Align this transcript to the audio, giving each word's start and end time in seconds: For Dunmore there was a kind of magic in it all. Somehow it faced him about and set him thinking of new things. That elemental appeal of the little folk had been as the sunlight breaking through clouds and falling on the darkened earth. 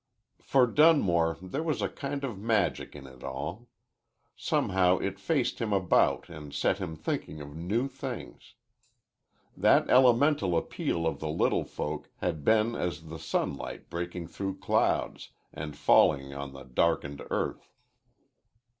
For 0.41 0.65
Dunmore 0.65 1.37
there 1.43 1.61
was 1.61 1.79
a 1.79 1.87
kind 1.87 2.23
of 2.23 2.39
magic 2.39 2.95
in 2.95 3.05
it 3.05 3.23
all. 3.23 3.67
Somehow 4.35 4.97
it 4.97 5.19
faced 5.19 5.59
him 5.61 5.71
about 5.71 6.27
and 6.27 6.51
set 6.51 6.79
him 6.79 6.95
thinking 6.95 7.39
of 7.39 7.55
new 7.55 7.87
things. 7.87 8.55
That 9.55 9.87
elemental 9.91 10.57
appeal 10.57 11.05
of 11.05 11.19
the 11.19 11.29
little 11.29 11.65
folk 11.65 12.09
had 12.17 12.43
been 12.43 12.73
as 12.73 13.09
the 13.09 13.19
sunlight 13.19 13.91
breaking 13.91 14.29
through 14.29 14.57
clouds 14.57 15.33
and 15.53 15.77
falling 15.77 16.33
on 16.33 16.51
the 16.53 16.63
darkened 16.63 17.21
earth. 17.29 17.71